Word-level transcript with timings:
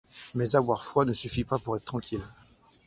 Mais 0.33 0.55
avoir 0.55 0.83
foi 0.83 1.05
ne 1.05 1.13
suffit 1.13 1.43
pas 1.43 1.59
pour 1.59 1.77
être 1.77 1.85
tranquille. 1.85 2.23